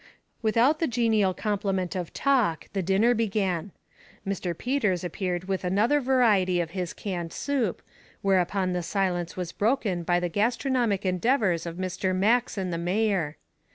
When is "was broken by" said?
9.37-10.19